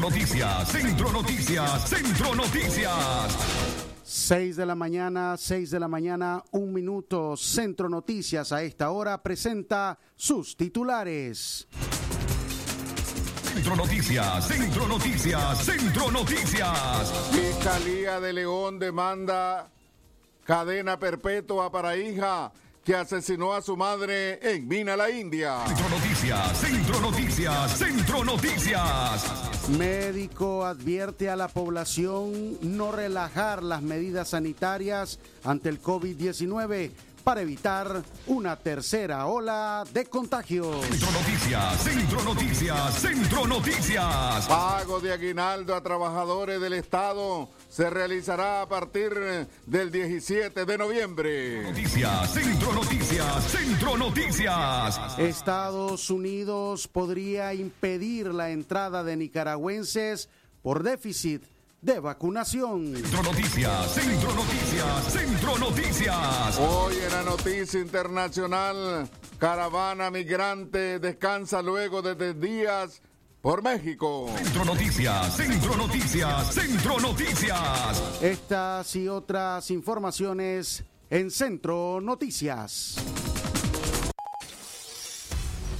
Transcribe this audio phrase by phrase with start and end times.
[0.00, 3.36] Centro Noticias, Centro Noticias, Centro Noticias.
[4.02, 7.36] 6 de la mañana, 6 de la mañana, un minuto.
[7.36, 11.68] Centro Noticias a esta hora presenta sus titulares.
[13.42, 17.12] Centro Noticias, Centro Noticias, Centro Noticias.
[17.30, 19.70] Fiscalía de León demanda
[20.44, 22.50] cadena perpetua para hija
[22.82, 25.58] que asesinó a su madre en Mina, la India.
[25.66, 29.49] Centro Noticias, Centro Noticias, Centro Noticias.
[29.68, 38.02] Médico advierte a la población no relajar las medidas sanitarias ante el COVID-19 para evitar
[38.26, 40.84] una tercera ola de contagios.
[40.86, 44.46] Centro Noticias, Centro Noticias, Centro Noticias.
[44.46, 49.12] Pago de aguinaldo a trabajadores del Estado se realizará a partir
[49.66, 51.62] del 17 de noviembre.
[51.62, 55.18] Noticias, Centro Noticias, Centro Noticias.
[55.18, 60.28] Estados Unidos podría impedir la entrada de nicaragüenses
[60.62, 61.42] por déficit
[61.82, 62.94] de vacunación.
[62.94, 64.69] Centro Noticias, Centro Noticias,
[65.08, 66.58] Centro Noticias.
[66.58, 73.02] Hoy en la noticia internacional, caravana migrante descansa luego de tres días
[73.42, 74.30] por México.
[74.36, 78.22] Centro Noticias, Centro Noticias, Centro Noticias.
[78.22, 82.96] Estas y otras informaciones en Centro Noticias.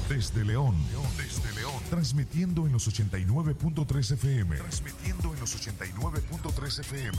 [0.09, 0.75] Desde León,
[1.17, 4.57] desde León, transmitiendo en los 89.3 FM.
[4.57, 7.19] Transmitiendo en los 89.3 FM.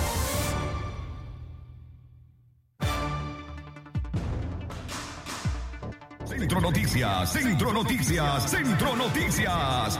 [6.91, 9.97] Centro Noticias, Centro Noticias.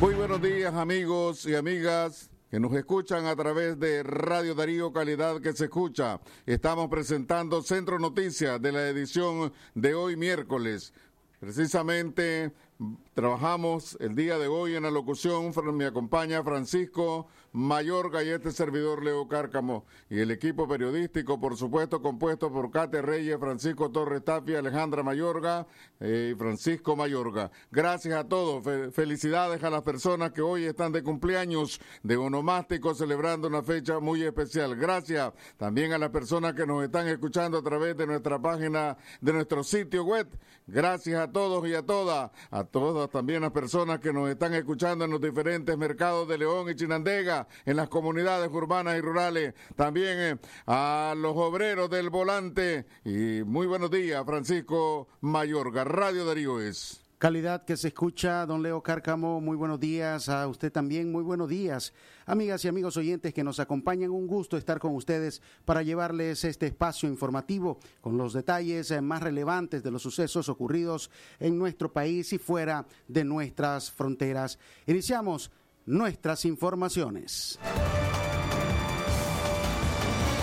[0.00, 5.42] Muy buenos días amigos y amigas que nos escuchan a través de Radio Darío Calidad
[5.42, 6.18] que se escucha.
[6.46, 10.94] Estamos presentando Centro Noticias de la edición de hoy miércoles.
[11.38, 12.50] Precisamente
[13.12, 15.52] trabajamos el día de hoy en la locución.
[15.74, 19.86] Me acompaña Francisco Mayorga y este servidor Leo Cárcamo.
[20.10, 25.66] Y el equipo periodístico, por supuesto, compuesto por Cate Reyes, Francisco Torres Tapia, Alejandra Mayorga
[25.98, 27.50] eh, y Francisco Mayorga.
[27.70, 28.62] Gracias a todos.
[28.92, 34.22] felicidades a las personas que hoy están de cumpleaños de onomástico celebrando una fecha muy
[34.22, 34.76] especial.
[34.76, 39.32] Gracias también a las personas que nos están escuchando a través de nuestra página, de
[39.32, 40.28] nuestro sitio web.
[40.66, 45.06] Gracias a todos y a todas, a todas también las personas que nos están escuchando
[45.06, 50.18] en los diferentes mercados de León y Chinandega en las comunidades urbanas y rurales, también
[50.18, 50.36] eh,
[50.66, 52.86] a los obreros del volante.
[53.04, 57.06] Y muy buenos días, Francisco Mayorga, Radio Darío es.
[57.18, 61.48] Calidad que se escucha, don Leo Cárcamo, muy buenos días, a usted también, muy buenos
[61.48, 61.94] días.
[62.26, 66.66] Amigas y amigos oyentes que nos acompañan, un gusto estar con ustedes para llevarles este
[66.66, 72.34] espacio informativo con los detalles eh, más relevantes de los sucesos ocurridos en nuestro país
[72.34, 74.58] y fuera de nuestras fronteras.
[74.86, 75.50] Iniciamos
[75.86, 77.58] nuestras informaciones.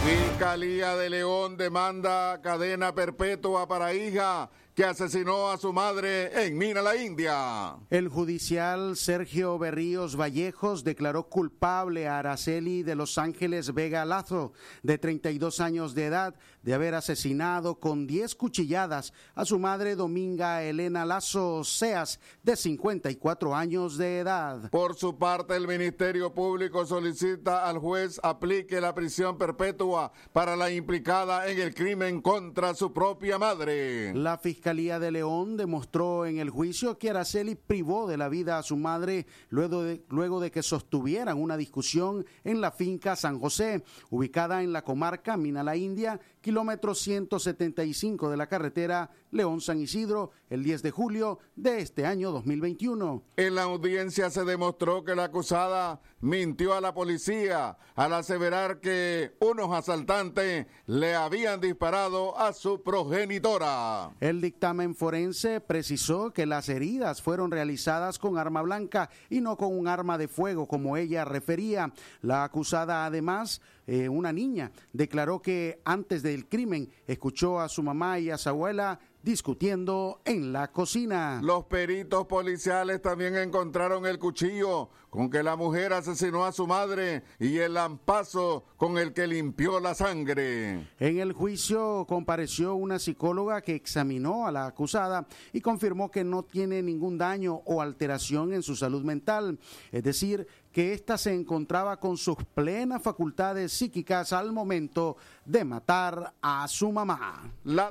[0.03, 6.81] Fiscalía de León demanda cadena perpetua para hija que asesinó a su madre en Mina,
[6.81, 7.75] la India.
[7.91, 14.97] El judicial Sergio Berríos Vallejos declaró culpable a Araceli de Los Ángeles Vega Lazo, de
[14.97, 21.05] 32 años de edad, de haber asesinado con 10 cuchilladas a su madre Dominga Elena
[21.05, 24.71] Lazo Seas, de 54 años de edad.
[24.71, 30.71] Por su parte, el Ministerio Público solicita al juez aplique la prisión perpetua para la
[30.71, 34.15] implicada en el crimen contra su propia madre.
[34.15, 38.63] La Fiscalía de León demostró en el juicio que Araceli privó de la vida a
[38.63, 43.83] su madre luego de, luego de que sostuvieran una discusión en la finca San José,
[44.09, 50.63] ubicada en la comarca Mina la India, kilómetro 175 de la carretera León-San Isidro, el
[50.63, 53.21] 10 de julio de este año 2021.
[53.35, 59.35] En la audiencia se demostró que la acusada mintió a la policía al aseverar que
[59.41, 64.09] unos asaltantes le habían disparado a su progenitora.
[64.21, 69.77] El dictamen forense precisó que las heridas fueron realizadas con arma blanca y no con
[69.77, 71.91] un arma de fuego como ella refería.
[72.21, 78.17] La acusada además eh, una niña declaró que antes del crimen escuchó a su mamá
[78.19, 81.39] y a su abuela discutiendo en la cocina.
[81.41, 87.23] Los peritos policiales también encontraron el cuchillo con que la mujer asesinó a su madre
[87.39, 90.89] y el lampazo con el que limpió la sangre.
[90.99, 96.43] En el juicio compareció una psicóloga que examinó a la acusada y confirmó que no
[96.43, 99.59] tiene ningún daño o alteración en su salud mental,
[99.91, 105.15] es decir, que ésta se encontraba con sus plenas facultades psíquicas al momento
[105.45, 107.43] de matar a su mamá.
[107.63, 107.89] La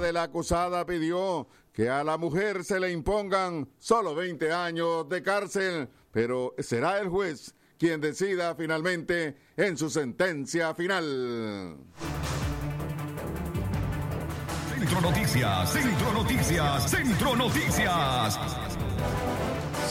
[0.00, 5.22] de la acusada pidió que a la mujer se le impongan solo 20 años de
[5.22, 11.78] cárcel, pero será el juez quien decida finalmente en su sentencia final.
[14.74, 18.38] Centro Noticias, Centro Noticias, Centro Noticias.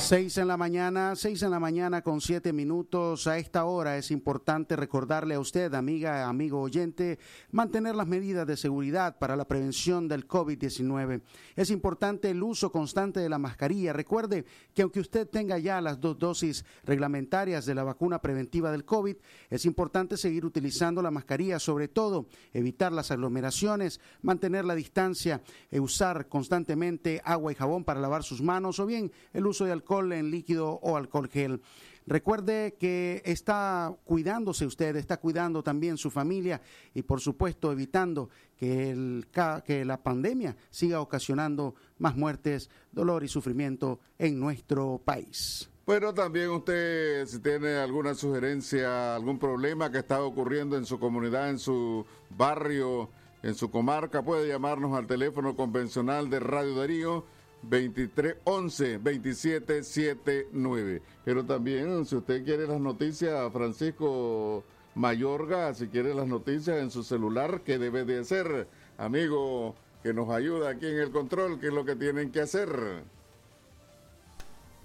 [0.01, 3.27] Seis en la mañana, seis en la mañana con siete minutos.
[3.27, 7.19] A esta hora es importante recordarle a usted, amiga, amigo oyente,
[7.51, 11.21] mantener las medidas de seguridad para la prevención del COVID-19.
[11.55, 13.93] Es importante el uso constante de la mascarilla.
[13.93, 18.85] Recuerde que aunque usted tenga ya las dos dosis reglamentarias de la vacuna preventiva del
[18.85, 19.17] COVID,
[19.51, 25.79] es importante seguir utilizando la mascarilla, sobre todo evitar las aglomeraciones, mantener la distancia, e
[25.79, 29.88] usar constantemente agua y jabón para lavar sus manos o bien el uso de alcohol
[29.89, 31.61] en líquido o alcohol gel.
[32.05, 36.61] Recuerde que está cuidándose usted, está cuidando también su familia
[36.93, 39.27] y por supuesto evitando que, el,
[39.65, 45.69] que la pandemia siga ocasionando más muertes, dolor y sufrimiento en nuestro país.
[45.85, 51.49] Bueno, también usted, si tiene alguna sugerencia, algún problema que está ocurriendo en su comunidad,
[51.49, 53.09] en su barrio,
[53.41, 57.25] en su comarca, puede llamarnos al teléfono convencional de Radio Darío
[57.63, 61.01] 2311 2779.
[61.25, 64.63] Pero también, si usted quiere las noticias, Francisco
[64.95, 68.67] Mayorga, si quiere las noticias en su celular, ¿qué debe de hacer?
[68.97, 73.03] Amigo que nos ayuda aquí en el control, ¿qué es lo que tienen que hacer?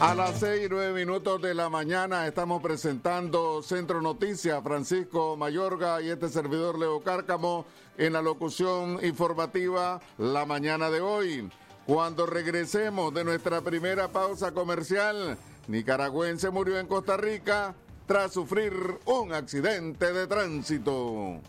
[0.00, 6.00] A las seis y nueve minutos de la mañana estamos presentando Centro Noticias, Francisco Mayorga
[6.00, 7.66] y este servidor Leo Cárcamo
[7.96, 11.50] en la locución informativa la mañana de hoy.
[11.84, 15.36] Cuando regresemos de nuestra primera pausa comercial,
[15.66, 17.74] nicaragüense murió en Costa Rica
[18.06, 18.72] tras sufrir
[19.04, 21.40] un accidente de tránsito.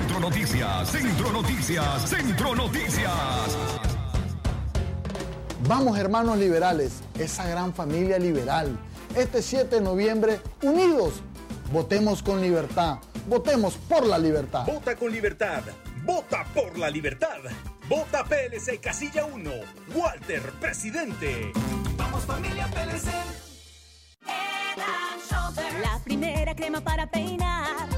[0.00, 3.85] Centro Noticias, Centro Noticias, Centro Noticias.
[5.68, 8.78] Vamos hermanos liberales, esa gran familia liberal.
[9.16, 11.14] Este 7 de noviembre, unidos,
[11.72, 14.64] votemos con libertad, votemos por la libertad.
[14.64, 15.62] Vota con libertad,
[16.04, 17.38] vota por la libertad.
[17.88, 19.50] Vota PLC Casilla 1,
[19.92, 21.50] Walter, presidente.
[21.96, 23.10] Vamos familia PLC.
[25.82, 27.95] La primera crema para peinar.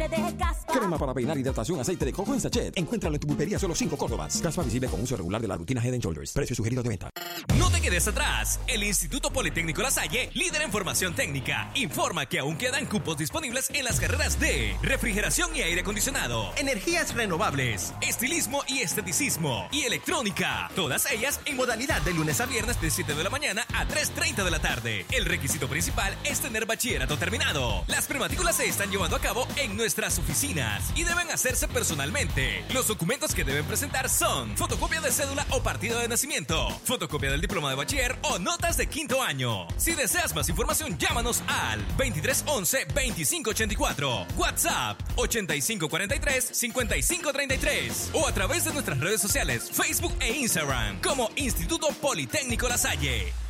[0.00, 0.79] Libre de caspa.
[0.98, 2.76] Para peinar, hidratación, aceite de coco en sachet.
[2.76, 4.40] Encuéntralo en tu pulpería solo 5 Córdobas.
[4.42, 6.32] Caspa visible con uso regular de la rutina Head Shoulders.
[6.32, 7.10] Precio sugerido de venta.
[7.58, 8.60] No te quedes atrás.
[8.66, 13.70] El Instituto Politécnico La Salle, líder en formación técnica, informa que aún quedan cupos disponibles
[13.70, 20.70] en las carreras de refrigeración y aire acondicionado, energías renovables, estilismo y esteticismo y electrónica.
[20.74, 24.44] Todas ellas en modalidad de lunes a viernes de 7 de la mañana a 3.30
[24.44, 25.06] de la tarde.
[25.10, 27.84] El requisito principal es tener bachillerato terminado.
[27.86, 32.64] Las prematrículas se están llevando a cabo en nuestras oficinas y deben hacerse personalmente.
[32.72, 37.40] Los documentos que deben presentar son fotocopia de cédula o partido de nacimiento, fotocopia del
[37.40, 39.66] diploma de bachiller o notas de quinto año.
[39.76, 49.20] Si deseas más información, llámanos al 2311-2584, WhatsApp 8543-5533 o a través de nuestras redes
[49.20, 53.49] sociales, Facebook e Instagram como Instituto Politécnico La Salle.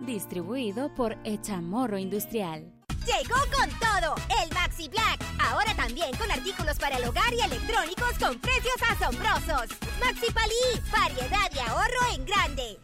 [0.00, 2.72] Distribuido por Echamorro Industrial.
[3.04, 5.24] Llegó con todo el Maxi Black.
[5.40, 9.76] Ahora también con artículos para el hogar y electrónicos con precios asombrosos.
[10.00, 12.78] Maxi Palí, variedad y ahorro en grande.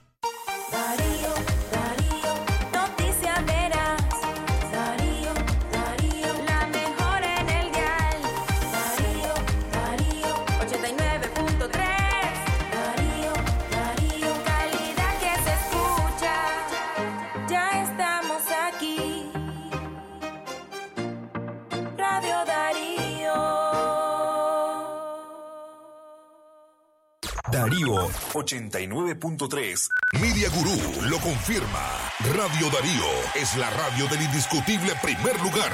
[27.54, 29.88] Darío 89.3.
[30.20, 31.87] Media Gurú lo confirma.
[32.34, 33.04] Radio Darío
[33.37, 35.70] es la radio del indiscutible primer lugar.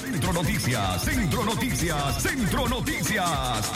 [0.00, 3.70] Centro Noticias, Centro Noticias, Centro Noticias.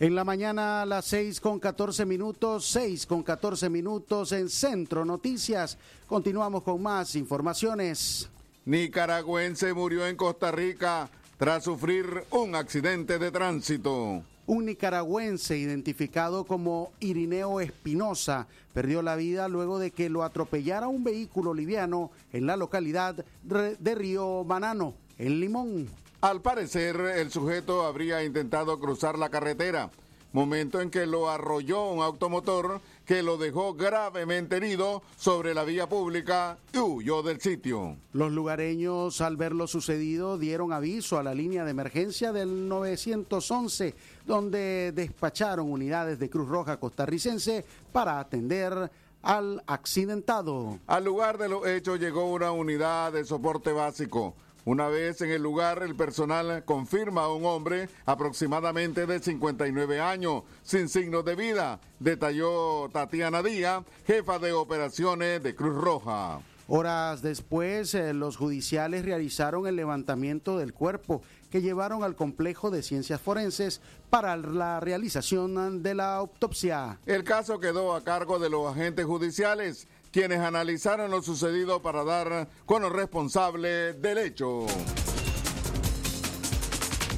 [0.00, 5.04] En la mañana a las 6 con 14 minutos, 6 con 14 minutos en Centro
[5.04, 5.78] Noticias.
[6.08, 8.28] Continuamos con más informaciones.
[8.66, 14.22] Nicaragüense murió en Costa Rica tras sufrir un accidente de tránsito.
[14.46, 21.04] Un nicaragüense identificado como Irineo Espinosa perdió la vida luego de que lo atropellara un
[21.04, 25.88] vehículo liviano en la localidad de Río Banano, en Limón.
[26.20, 29.90] Al parecer, el sujeto habría intentado cruzar la carretera,
[30.32, 35.88] momento en que lo arrolló un automotor que lo dejó gravemente herido sobre la vía
[35.88, 37.96] pública y huyó del sitio.
[38.12, 43.94] Los lugareños, al ver lo sucedido, dieron aviso a la línea de emergencia del 911,
[44.26, 48.90] donde despacharon unidades de Cruz Roja costarricense para atender
[49.22, 50.78] al accidentado.
[50.86, 54.34] Al lugar de los hechos llegó una unidad de soporte básico.
[54.70, 60.44] Una vez en el lugar, el personal confirma a un hombre aproximadamente de 59 años,
[60.62, 66.38] sin signos de vida, detalló Tatiana Díaz, jefa de operaciones de Cruz Roja.
[66.68, 72.84] Horas después, eh, los judiciales realizaron el levantamiento del cuerpo que llevaron al complejo de
[72.84, 77.00] ciencias forenses para la realización de la autopsia.
[77.06, 82.48] El caso quedó a cargo de los agentes judiciales, quienes analizaron lo sucedido para dar
[82.66, 84.66] con los responsables del hecho.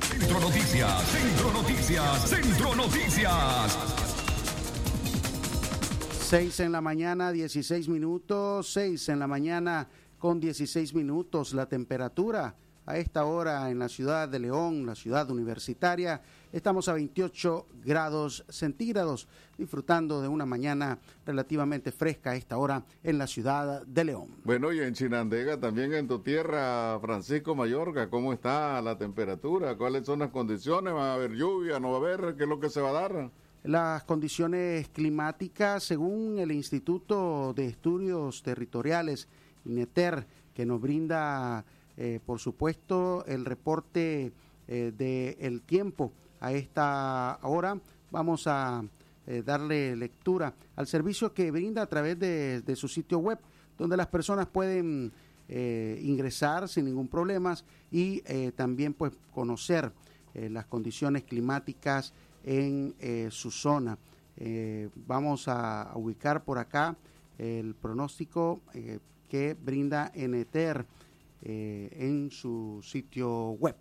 [0.08, 3.78] Centro Noticias, Centro Noticias, Centro Noticias.
[6.28, 11.52] 6 en la mañana, 16 minutos, 6 en la mañana con 16 minutos.
[11.52, 16.20] La temperatura a esta hora en la ciudad de León, la ciudad universitaria,
[16.52, 23.18] estamos a 28 grados centígrados, disfrutando de una mañana relativamente fresca a esta hora en
[23.18, 24.28] la ciudad de León.
[24.44, 29.76] Bueno, y en Chinandega, también en tu tierra, Francisco Mayorga, ¿cómo está la temperatura?
[29.76, 30.92] ¿Cuáles son las condiciones?
[30.92, 31.78] ¿Va a haber lluvia?
[31.78, 32.36] ¿No va a haber?
[32.36, 33.30] ¿Qué es lo que se va a dar?
[33.62, 39.28] Las condiciones climáticas, según el Instituto de Estudios Territoriales,
[39.64, 41.64] INETER, que nos brinda,
[42.04, 44.32] eh, por supuesto, el reporte
[44.66, 44.92] eh,
[45.38, 47.78] del tiempo a esta hora,
[48.10, 48.84] vamos a
[49.28, 53.38] eh, darle lectura al servicio que brinda a través de, de su sitio web,
[53.78, 55.12] donde las personas pueden
[55.48, 57.54] ingresar sin ningún problema
[57.90, 59.92] y también pues conocer
[60.32, 62.94] las condiciones climáticas en
[63.30, 63.98] su zona.
[65.06, 66.96] Vamos a, ubicar por acá
[67.36, 68.62] el pronóstico
[69.28, 70.86] que brinda Eneter
[71.42, 73.76] eh, en su sitio web.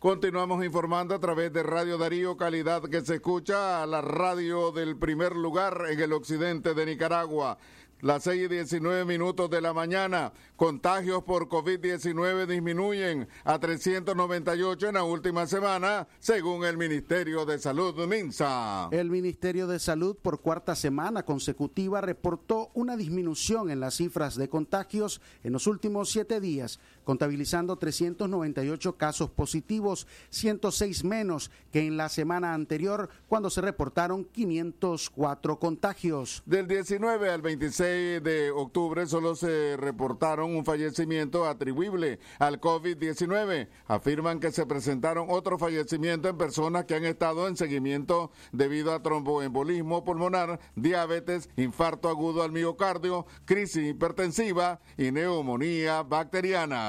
[0.04, 4.98] Continuamos informando a través de Radio Darío, calidad que se escucha a la radio del
[4.98, 7.58] primer lugar en el occidente de Nicaragua.
[8.04, 14.96] Las 6 y 19 minutos de la mañana, contagios por COVID-19 disminuyen a 398 en
[14.96, 18.90] la última semana, según el Ministerio de Salud MINSA.
[18.92, 24.50] El Ministerio de Salud por cuarta semana consecutiva reportó una disminución en las cifras de
[24.50, 32.10] contagios en los últimos siete días, contabilizando 398 casos positivos, 106 menos que en la
[32.10, 36.44] semana anterior, cuando se reportaron 504 contagios.
[36.46, 43.68] Del 19 al 26 de octubre solo se reportaron un fallecimiento atribuible al COVID-19.
[43.88, 49.02] Afirman que se presentaron otros fallecimientos en personas que han estado en seguimiento debido a
[49.02, 56.04] tromboembolismo pulmonar, diabetes, infarto agudo al miocardio, crisis hipertensiva y neumonía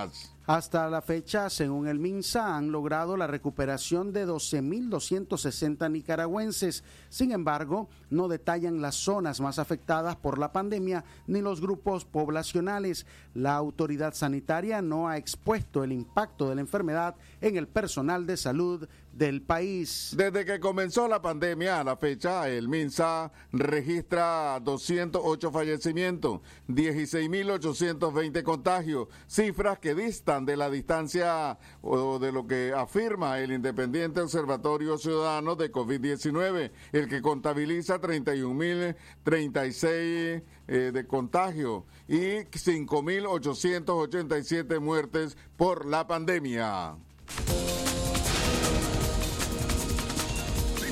[0.04, 6.84] odds Hasta la fecha, según el MINSA, han logrado la recuperación de 12.260 nicaragüenses.
[7.08, 13.06] Sin embargo, no detallan las zonas más afectadas por la pandemia ni los grupos poblacionales.
[13.32, 18.36] La autoridad sanitaria no ha expuesto el impacto de la enfermedad en el personal de
[18.36, 20.12] salud del país.
[20.14, 29.08] Desde que comenzó la pandemia a la fecha, el MINSA registra 208 fallecimientos, 16.820 contagios,
[29.26, 35.54] cifras que distan de la distancia o de lo que afirma el Independiente Observatorio Ciudadano
[35.54, 46.96] de COVID-19, el que contabiliza 31.036 eh, de contagio y 5.887 muertes por la pandemia.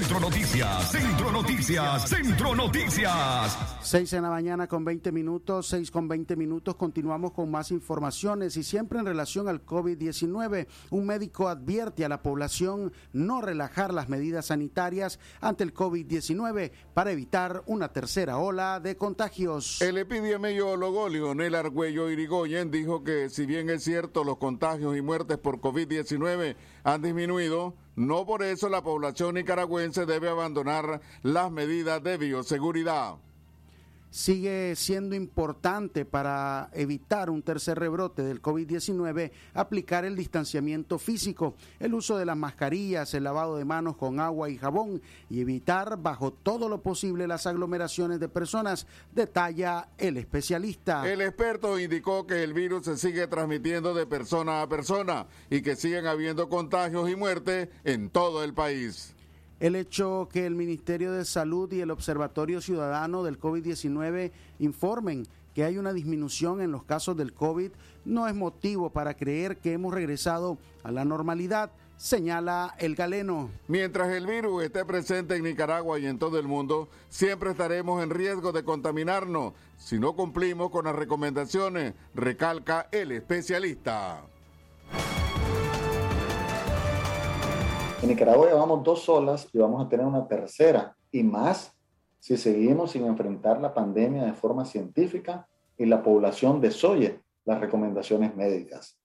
[0.02, 3.58] Centro Noticias, Centro Noticias, Centro Noticias.
[3.82, 6.74] 6 en la mañana con 20 minutos, 6 con 20 minutos.
[6.74, 10.66] Continuamos con más informaciones y siempre en relación al COVID-19.
[10.90, 17.12] Un médico advierte a la población no relajar las medidas sanitarias ante el COVID-19 para
[17.12, 19.80] evitar una tercera ola de contagios.
[19.82, 25.38] El epidemiólogo Lionel Argüello Irigoyen dijo que si bien es cierto los contagios y muertes
[25.38, 32.16] por COVID-19 han disminuido, no por eso la población nicaragüense debe abandonar las medidas de
[32.16, 33.16] bioseguridad
[34.12, 41.94] sigue siendo importante para evitar un tercer rebrote del COVID-19 aplicar el distanciamiento físico, el
[41.94, 46.30] uso de las mascarillas, el lavado de manos con agua y jabón y evitar bajo
[46.30, 51.10] todo lo posible las aglomeraciones de personas, detalla el especialista.
[51.10, 55.74] El experto indicó que el virus se sigue transmitiendo de persona a persona y que
[55.74, 59.14] siguen habiendo contagios y muertes en todo el país.
[59.62, 65.62] El hecho que el Ministerio de Salud y el Observatorio Ciudadano del COVID-19 informen que
[65.62, 67.70] hay una disminución en los casos del COVID
[68.04, 73.50] no es motivo para creer que hemos regresado a la normalidad, señala el galeno.
[73.68, 78.10] Mientras el virus esté presente en Nicaragua y en todo el mundo, siempre estaremos en
[78.10, 84.24] riesgo de contaminarnos si no cumplimos con las recomendaciones, recalca el especialista.
[88.02, 91.72] En Nicaragua llevamos dos olas y vamos a tener una tercera y más
[92.18, 95.46] si seguimos sin enfrentar la pandemia de forma científica
[95.78, 98.98] y la población desoye las recomendaciones médicas.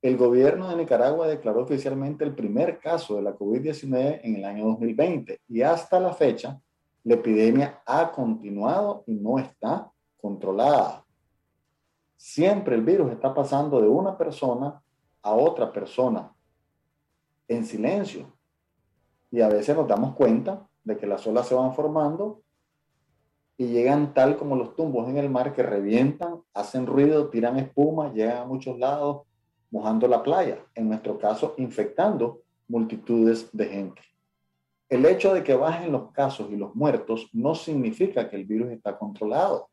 [0.00, 4.64] El gobierno de Nicaragua declaró oficialmente el primer caso de la COVID-19 en el año
[4.68, 6.58] 2020 y hasta la fecha
[7.04, 11.04] la epidemia ha continuado y no está controlada.
[12.16, 14.82] Siempre el virus está pasando de una persona
[15.20, 16.32] a otra persona
[17.48, 18.32] en silencio.
[19.30, 22.42] Y a veces nos damos cuenta de que las olas se van formando
[23.56, 28.12] y llegan tal como los tumbos en el mar que revientan, hacen ruido, tiran espuma,
[28.12, 29.26] llegan a muchos lados,
[29.70, 34.02] mojando la playa, en nuestro caso infectando multitudes de gente.
[34.88, 38.70] El hecho de que bajen los casos y los muertos no significa que el virus
[38.70, 39.68] está controlado,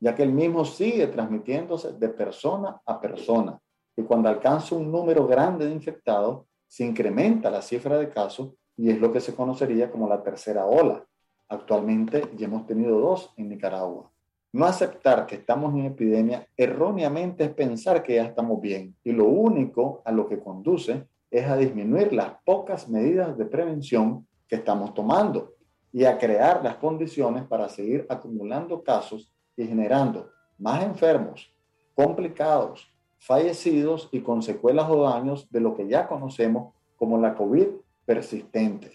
[0.00, 3.58] ya que el mismo sigue transmitiéndose de persona a persona.
[3.96, 8.90] Y cuando alcanza un número grande de infectados, se incrementa la cifra de casos y
[8.90, 11.04] es lo que se conocería como la tercera ola.
[11.48, 14.10] Actualmente ya hemos tenido dos en Nicaragua.
[14.52, 19.24] No aceptar que estamos en epidemia erróneamente es pensar que ya estamos bien y lo
[19.24, 24.94] único a lo que conduce es a disminuir las pocas medidas de prevención que estamos
[24.94, 25.54] tomando
[25.92, 31.52] y a crear las condiciones para seguir acumulando casos y generando más enfermos,
[31.94, 37.66] complicados, fallecidos y con secuelas o daños de lo que ya conocemos como la COVID
[38.04, 38.92] persistente.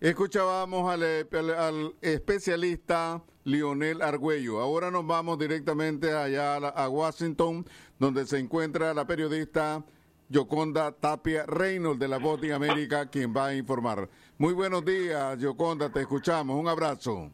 [0.00, 4.60] Escuchábamos al, al, especialista Lionel Argüello.
[4.60, 7.66] Ahora nos vamos directamente allá a Washington,
[7.98, 9.84] donde se encuentra la periodista
[10.28, 14.08] Yoconda Tapia Reynolds de La Voz de América, quien va a informar.
[14.36, 16.60] Muy buenos días, Yoconda, te escuchamos.
[16.60, 17.32] Un abrazo.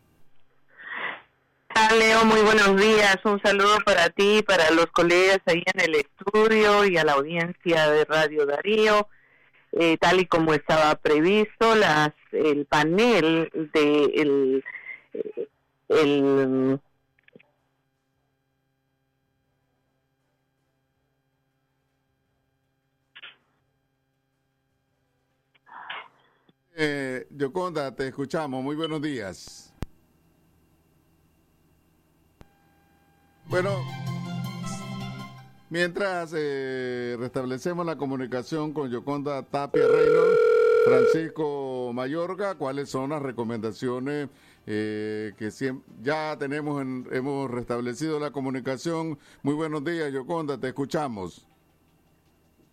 [1.98, 3.18] Leo, muy buenos días.
[3.24, 7.90] Un saludo para ti, para los colegas ahí en el estudio y a la audiencia
[7.90, 9.08] de Radio Darío.
[9.72, 14.64] Eh, tal y como estaba previsto, las, el panel de el,
[15.88, 16.80] el
[26.76, 28.62] eh, Yoconda, te escuchamos.
[28.62, 29.73] Muy buenos días.
[33.54, 33.84] Bueno,
[35.70, 40.40] mientras eh, restablecemos la comunicación con Yoconda Tapia Reynolds,
[40.84, 44.28] Francisco Mayorga, ¿cuáles son las recomendaciones
[44.66, 45.50] eh, que
[46.02, 49.20] ya tenemos, hemos restablecido la comunicación?
[49.44, 51.48] Muy buenos días, Yoconda, te escuchamos.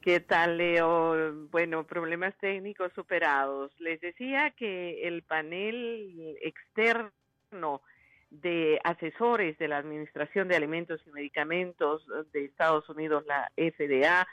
[0.02, 1.46] ¿Qué tal, Leo?
[1.52, 3.72] Bueno, problemas técnicos superados.
[3.78, 7.84] Les decía que el panel externo
[8.32, 14.28] de asesores de la Administración de Alimentos y Medicamentos de Estados Unidos, la FDA,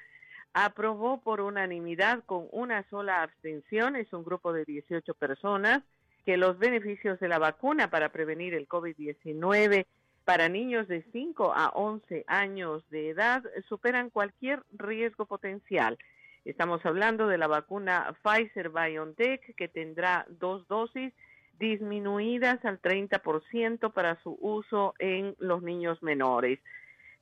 [0.54, 5.82] aprobó por unanimidad con una sola abstención, es un grupo de 18 personas,
[6.24, 9.87] que los beneficios de la vacuna para prevenir el COVID-19
[10.24, 15.98] para niños de 5 a 11 años de edad superan cualquier riesgo potencial.
[16.44, 21.14] Estamos hablando de la vacuna Pfizer BioNTech que tendrá dos dosis
[21.59, 26.61] disminuidas al 30% para su uso en los niños menores.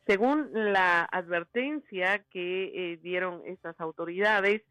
[0.07, 4.63] Según la advertencia que eh, dieron estas autoridades,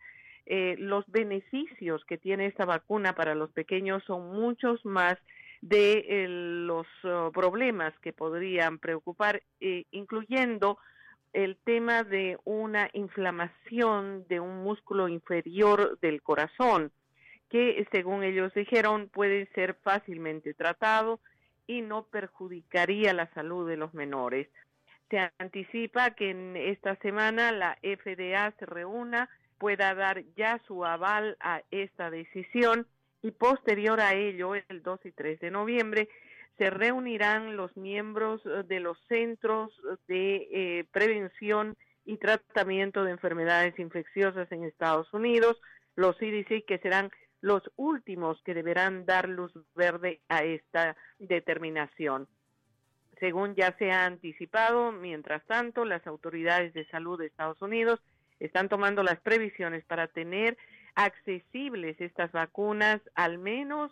[0.45, 5.17] eh, los beneficios que tiene esta vacuna para los pequeños son muchos más
[5.61, 10.77] de eh, los oh, problemas que podrían preocupar, incluyendo
[11.33, 16.91] el tema de una inflamación de un músculo inferior del corazón
[17.49, 21.19] que según ellos dijeron puede ser fácilmente tratado
[21.67, 24.47] y no perjudicaría la salud de los menores.
[25.09, 31.37] Se anticipa que en esta semana la FDA se reúna, pueda dar ya su aval
[31.39, 32.87] a esta decisión
[33.21, 36.09] y posterior a ello, el 2 y 3 de noviembre,
[36.57, 39.71] se reunirán los miembros de los centros
[40.07, 45.59] de eh, prevención y tratamiento de enfermedades infecciosas en Estados Unidos,
[45.95, 47.11] los CDC, que serán
[47.45, 52.27] los últimos que deberán dar luz verde a esta determinación.
[53.19, 58.01] Según ya se ha anticipado, mientras tanto, las autoridades de salud de Estados Unidos
[58.39, 60.57] están tomando las previsiones para tener
[60.95, 63.91] accesibles estas vacunas al menos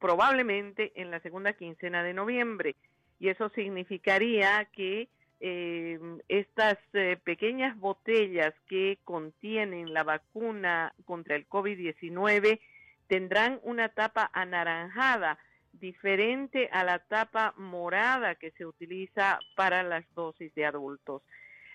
[0.00, 2.74] probablemente en la segunda quincena de noviembre.
[3.20, 5.08] y eso significaría que
[5.40, 12.60] eh, estas eh, pequeñas botellas que contienen la vacuna contra el COVID-19
[13.06, 15.38] tendrán una tapa anaranjada,
[15.72, 21.22] diferente a la tapa morada que se utiliza para las dosis de adultos.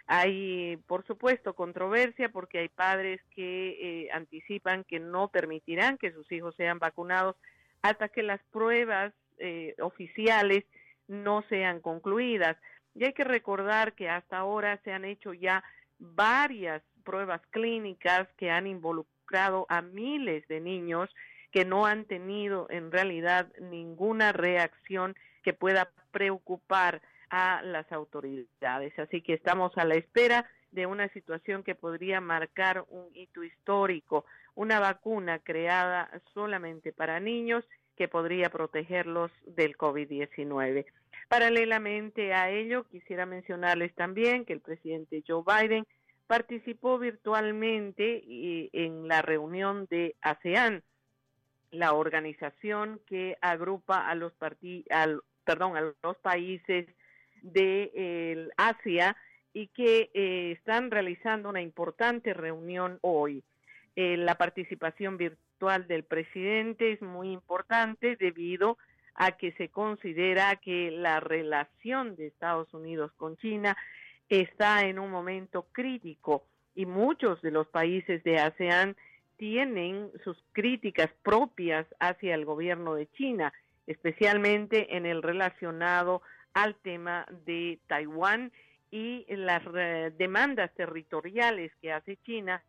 [0.07, 6.29] Hay, por supuesto, controversia porque hay padres que eh, anticipan que no permitirán que sus
[6.31, 7.35] hijos sean vacunados
[7.81, 10.65] hasta que las pruebas eh, oficiales
[11.07, 12.57] no sean concluidas.
[12.95, 15.63] Y hay que recordar que hasta ahora se han hecho ya
[15.99, 21.09] varias pruebas clínicas que han involucrado a miles de niños
[21.51, 28.97] que no han tenido en realidad ninguna reacción que pueda preocupar a las autoridades.
[28.99, 34.25] Así que estamos a la espera de una situación que podría marcar un hito histórico,
[34.55, 37.65] una vacuna creada solamente para niños
[37.97, 40.85] que podría protegerlos del COVID-19.
[41.31, 45.87] Paralelamente a ello, quisiera mencionarles también que el presidente Joe Biden
[46.27, 48.21] participó virtualmente
[48.73, 50.83] en la reunión de ASEAN,
[51.71, 54.33] la organización que agrupa a los,
[55.45, 56.85] perdón, a los países
[57.41, 59.15] de Asia
[59.53, 63.41] y que eh, están realizando una importante reunión hoy.
[63.95, 68.90] Eh, la participación virtual del presidente es muy importante debido a
[69.37, 73.77] que se considera que la relación de Estados Unidos con China
[74.29, 78.95] está en un momento crítico y muchos de los países de ASEAN
[79.37, 83.53] tienen sus críticas propias hacia el gobierno de China,
[83.87, 86.21] especialmente en el relacionado
[86.53, 88.51] al tema de Taiwán
[88.91, 92.61] y las eh, demandas territoriales que hace China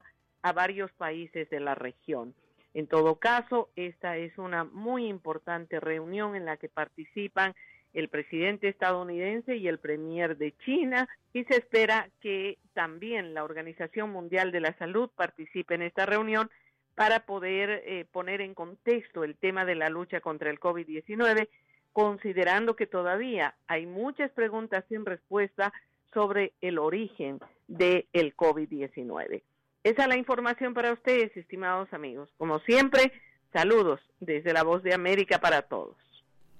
[0.42, 2.34] a varios países de la región.
[2.74, 7.54] En todo caso, esta es una muy importante reunión en la que participan
[7.92, 14.10] el presidente estadounidense y el premier de China y se espera que también la Organización
[14.10, 16.50] Mundial de la Salud participe en esta reunión
[16.94, 21.48] para poder eh, poner en contexto el tema de la lucha contra el COVID-19,
[21.92, 25.72] considerando que todavía hay muchas preguntas sin respuesta
[26.12, 29.42] sobre el origen del COVID-19.
[29.84, 32.28] Esa es la información para ustedes, estimados amigos.
[32.38, 33.12] Como siempre,
[33.52, 35.96] saludos desde la Voz de América para todos.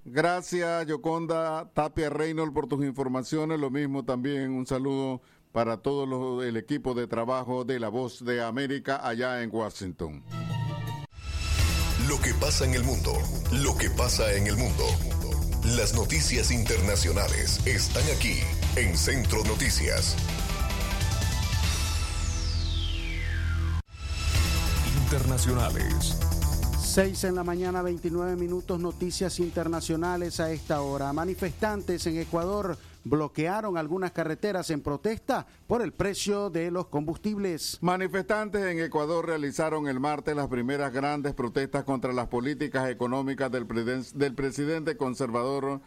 [0.05, 3.59] Gracias, Yoconda Tapia Reynolds, por tus informaciones.
[3.59, 5.21] Lo mismo también un saludo
[5.53, 10.21] para todo el equipo de trabajo de La Voz de América allá en Washington.
[12.09, 13.13] Lo que pasa en el mundo,
[13.63, 14.83] lo que pasa en el mundo.
[15.77, 18.39] Las noticias internacionales están aquí
[18.75, 20.17] en Centro Noticias.
[25.13, 26.17] Internacionales.
[26.79, 31.13] 6 en la mañana, 29 minutos, noticias internacionales a esta hora.
[31.13, 37.77] Manifestantes en Ecuador bloquearon algunas carreteras en protesta por el precio de los combustibles.
[37.81, 43.67] Manifestantes en Ecuador realizaron el martes las primeras grandes protestas contra las políticas económicas del,
[43.67, 45.79] del presidente conservador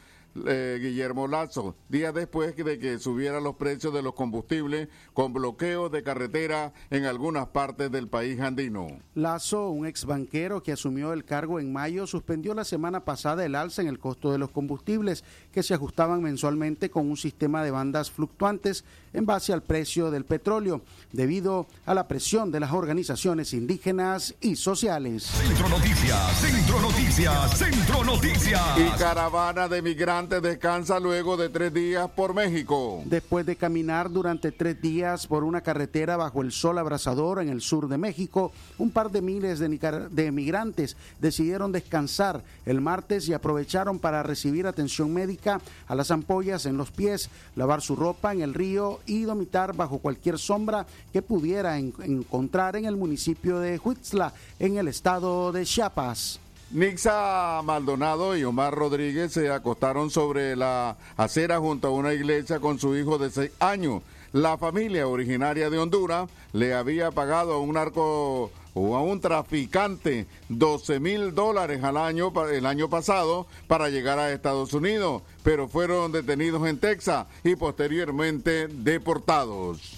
[0.47, 5.91] eh, Guillermo Lazo, días después de que subieran los precios de los combustibles con bloqueos
[5.91, 8.87] de carretera en algunas partes del país andino.
[9.15, 13.55] Lazo, un ex banquero que asumió el cargo en mayo, suspendió la semana pasada el
[13.55, 17.71] alza en el costo de los combustibles que se ajustaban mensualmente con un sistema de
[17.71, 23.55] bandas fluctuantes en base al precio del petróleo, debido a la presión de las organizaciones
[23.55, 25.25] indígenas y sociales.
[25.25, 28.63] Centro Noticias, Centro Noticias, Centro Noticias.
[28.79, 33.03] Y caravana de migrantes descansa luego de tres días por México.
[33.05, 37.61] Después de caminar durante tres días por una carretera bajo el sol abrasador en el
[37.61, 43.33] sur de México, un par de miles de, de migrantes decidieron descansar el martes y
[43.33, 48.43] aprovecharon para recibir atención médica a las ampollas en los pies, lavar su ropa en
[48.43, 54.33] el río y domitar bajo cualquier sombra que pudiera encontrar en el municipio de Huitzla,
[54.59, 56.41] en el estado de Chiapas.
[56.71, 62.81] Nixa Maldonado y Omar Rodríguez se acostaron sobre la acera junto a una iglesia con
[62.81, 64.03] su hijo de seis años.
[64.33, 70.27] La familia originaria de Honduras le había pagado a un narco o a un traficante
[70.49, 76.11] 12 mil dólares al año el año pasado para llegar a Estados Unidos, pero fueron
[76.11, 79.97] detenidos en Texas y posteriormente deportados.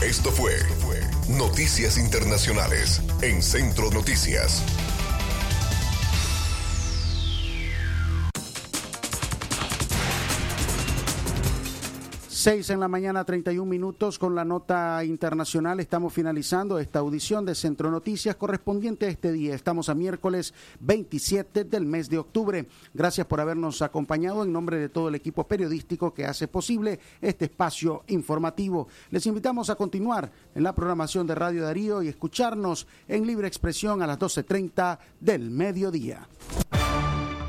[0.00, 0.54] Esto fue
[1.28, 4.62] Noticias Internacionales en Centro Noticias.
[12.42, 15.78] 6 en la mañana, 31 minutos con la nota internacional.
[15.78, 19.54] Estamos finalizando esta audición de Centro Noticias correspondiente a este día.
[19.54, 22.66] Estamos a miércoles 27 del mes de octubre.
[22.94, 27.44] Gracias por habernos acompañado en nombre de todo el equipo periodístico que hace posible este
[27.44, 28.88] espacio informativo.
[29.12, 34.02] Les invitamos a continuar en la programación de Radio Darío y escucharnos en libre expresión
[34.02, 36.26] a las 12.30 del mediodía.